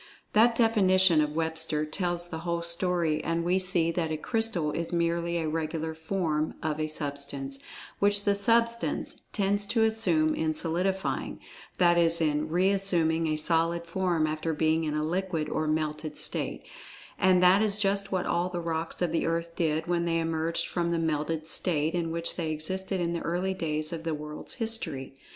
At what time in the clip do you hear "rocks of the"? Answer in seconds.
18.59-19.27